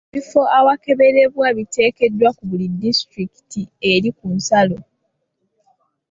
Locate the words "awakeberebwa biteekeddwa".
0.57-2.29